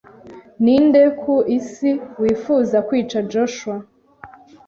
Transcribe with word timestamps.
Ninde 0.63 1.01
ku 1.19 1.35
isi 1.57 1.89
wifuza 2.21 2.77
kwica 2.87 3.19
Joshua? 3.31 3.77